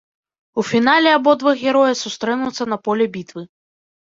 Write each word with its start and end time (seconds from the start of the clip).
У 0.61 0.63
фінале 0.69 1.09
абодва 1.17 1.53
героя 1.63 1.91
сустрэнуцца 2.03 2.63
на 2.73 2.77
поле 2.89 3.05
бітвы. 3.19 3.41